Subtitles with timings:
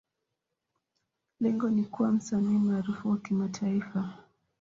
[1.39, 4.09] Lengo ni kuwa msanii maarufu wa kimataifa.